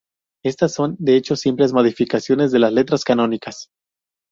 Estas 0.43 0.73
son, 0.73 0.95
de 0.97 1.15
hecho, 1.15 1.35
simples 1.35 1.73
modificaciones 1.73 2.51
de 2.51 2.57
las 2.57 2.73
letras 2.73 3.03
canónicas. 3.03 3.67